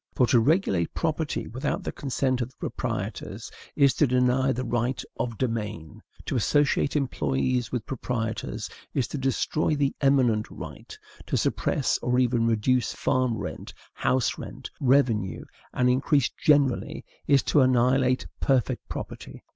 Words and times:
For 0.15 0.25
to 0.25 0.39
regulate 0.39 0.95
property 0.95 1.47
without 1.47 1.83
the 1.83 1.91
consent 1.91 2.41
of 2.41 2.49
the 2.49 2.55
proprietors 2.55 3.51
is 3.75 3.93
to 3.93 4.07
deny 4.07 4.51
the 4.51 4.63
right 4.65 4.99
OF 5.19 5.37
DOMAIN; 5.37 6.01
to 6.25 6.35
associate 6.35 6.95
employees 6.95 7.71
with 7.71 7.85
proprietors 7.85 8.67
is 8.95 9.07
to 9.09 9.19
destroy 9.19 9.75
the 9.75 9.93
EMINENT 10.01 10.49
right; 10.49 10.97
to 11.27 11.37
suppress 11.37 11.99
or 12.01 12.17
even 12.17 12.47
reduce 12.47 12.93
farm 12.93 13.37
rent, 13.37 13.75
house 13.93 14.39
rent, 14.39 14.71
revenue, 14.79 15.45
and 15.71 15.87
increase 15.87 16.29
generally, 16.31 17.05
is 17.27 17.43
to 17.43 17.61
annihilate 17.61 18.25
PERFECT 18.39 18.81
property. 18.89 19.43